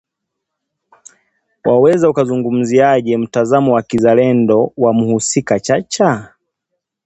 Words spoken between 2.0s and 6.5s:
ukauzungumziaje mtazamo wa kizalendo wa mhusika Chacha?